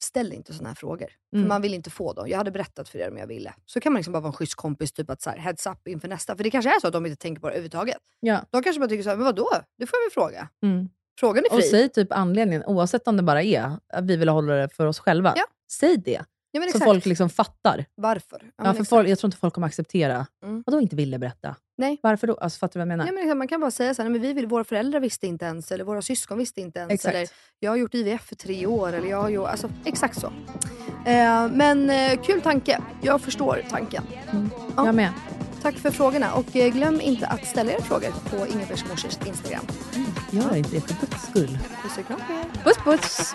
Ställ 0.04 0.32
inte 0.32 0.52
sådana 0.52 0.68
här 0.68 0.74
frågor, 0.76 1.06
för 1.30 1.36
Mm. 1.36 1.48
man 1.48 1.62
vill 1.62 1.74
inte 1.74 1.90
få 1.90 2.12
dem. 2.12 2.28
Jag 2.28 2.38
hade 2.38 2.50
berättat 2.50 2.88
för 2.88 2.98
er 2.98 3.10
om 3.10 3.16
jag 3.16 3.26
ville. 3.26 3.54
Så 3.66 3.80
kan 3.80 3.92
man 3.92 3.98
liksom 4.00 4.12
bara 4.12 4.20
vara 4.20 4.28
en 4.28 4.32
schysst 4.32 4.54
kompis, 4.54 4.92
typ 4.92 5.10
att 5.10 5.22
så 5.22 5.30
här, 5.30 5.38
heads 5.38 5.66
up 5.66 5.88
inför 5.88 6.08
nästa. 6.08 6.36
För 6.36 6.44
det 6.44 6.50
kanske 6.50 6.76
är 6.76 6.80
så 6.80 6.86
att 6.86 6.92
de 6.92 7.06
inte 7.06 7.16
tänker 7.22 7.40
på 7.40 7.46
det 7.46 7.52
överhuvudtaget. 7.52 7.98
Ja. 8.20 8.40
De 8.50 8.62
kanske 8.62 8.80
bara 8.80 8.88
tycker 8.88 9.02
så 9.02 9.08
här, 9.08 9.16
men 9.16 9.24
vadå? 9.24 9.48
Det 9.78 9.86
får 9.86 9.96
jag 9.98 10.04
väl 10.04 10.12
fråga. 10.12 10.48
Mm. 10.62 10.88
Frågan 11.20 11.44
är 11.44 11.48
fri. 11.50 11.58
Och 11.58 11.64
säg 11.64 11.88
typ 11.88 12.12
anledningen, 12.12 12.64
oavsett 12.64 13.08
om 13.08 13.16
det 13.16 13.22
bara 13.22 13.42
är 13.42 13.76
att 13.88 14.04
vi 14.04 14.16
vill 14.16 14.28
hålla 14.28 14.54
det 14.54 14.68
för 14.68 14.86
oss 14.86 14.98
själva. 14.98 15.32
Ja. 15.36 15.44
Säg 15.72 15.96
det, 15.96 16.24
ja, 16.54 16.60
men 16.60 16.68
så 16.70 16.76
exakt. 16.76 16.84
folk 16.84 17.06
liksom 17.06 17.30
fattar. 17.30 17.84
Varför? 17.94 18.38
Ja, 18.42 18.48
Ja, 18.56 18.64
för 18.64 18.70
exakt. 18.70 18.88
folk, 18.88 19.08
jag 19.08 19.18
tror 19.18 19.28
inte 19.28 19.36
folk 19.38 19.54
kommer 19.54 19.66
acceptera, 19.66 20.26
Mm. 20.44 20.62
vadå 20.66 20.80
inte 20.80 20.96
ville 20.96 21.18
berätta? 21.18 21.56
Nej. 21.78 21.98
Varför 22.02 22.26
då? 22.26 22.34
Alltså, 22.34 22.58
fattar 22.58 22.72
du 22.72 22.78
vad 22.78 22.82
jag 22.92 22.98
menar? 22.98 23.06
Ja, 23.06 23.12
men 23.12 23.22
liksom, 23.22 23.38
man 23.38 23.48
kan 23.48 23.60
bara 23.60 23.70
säga 23.70 23.94
så 23.94 24.02
här, 24.02 24.08
"Nej, 24.10 24.20
men 24.20 24.28
vi 24.28 24.32
vill, 24.32 24.46
våra 24.46 24.64
föräldrar 24.64 25.00
visste 25.00 25.26
inte 25.26 25.44
ens, 25.44 25.72
eller 25.72 25.84
våra 25.84 26.02
syskon 26.02 26.38
visste 26.38 26.60
inte 26.60 26.78
ens. 26.80 26.92
Exakt. 26.92 27.14
Eller 27.14 27.28
jag 27.60 27.70
har 27.70 27.76
gjort 27.76 27.94
IVF 27.94 28.22
för 28.28 28.36
tre 28.36 28.66
år. 28.66 28.92
Eller 28.92 29.08
jag 29.08 29.22
har 29.22 29.28
gjort, 29.28 29.48
alltså, 29.48 29.70
exakt 29.84 30.20
så. 30.20 30.26
Eh, 31.06 31.48
men 31.48 31.90
eh, 31.90 32.20
kul 32.22 32.40
tanke. 32.40 32.80
Jag 33.02 33.20
förstår 33.20 33.62
tanken. 33.70 34.04
Ja. 34.76 34.86
Jag 34.86 34.94
med. 34.94 35.10
Tack 35.62 35.74
för 35.74 35.90
frågorna. 35.90 36.34
Och 36.34 36.56
eh, 36.56 36.72
glöm 36.72 37.00
inte 37.00 37.26
att 37.26 37.46
ställa 37.46 37.72
era 37.72 37.80
frågor 37.82 38.10
på 38.30 38.46
Ingefärs 38.46 38.84
morsors 38.88 39.18
Instagram. 39.26 39.64
Gör 40.30 40.56
inte 40.56 40.70
det 40.70 40.80
för 40.80 40.94
guds 41.00 41.26
skull. 41.30 41.58
Puss 41.82 41.98
och 41.98 42.06
kram 42.06 42.20
på 42.26 42.32
er. 42.32 42.64
Puss 42.64 42.78
puss! 42.84 43.34